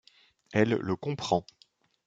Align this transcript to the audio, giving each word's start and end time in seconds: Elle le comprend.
Elle 0.51 0.79
le 0.81 0.95
comprend. 0.95 1.45